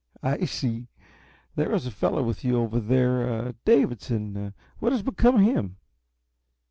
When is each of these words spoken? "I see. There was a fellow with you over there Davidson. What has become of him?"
"I 0.23 0.45
see. 0.45 0.87
There 1.55 1.69
was 1.69 1.85
a 1.85 1.91
fellow 1.91 2.23
with 2.23 2.43
you 2.43 2.59
over 2.59 2.79
there 2.79 3.53
Davidson. 3.65 4.55
What 4.79 4.93
has 4.93 5.03
become 5.03 5.35
of 5.35 5.41
him?" 5.41 5.77